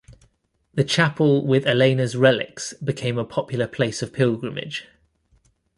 The 0.73 0.83
chapel 0.83 1.45
with 1.45 1.63
Alena's 1.65 2.17
relics 2.17 2.73
became 2.83 3.19
a 3.19 3.23
popular 3.23 3.67
place 3.67 4.01
of 4.01 4.13
pilgrimage. 4.13 4.87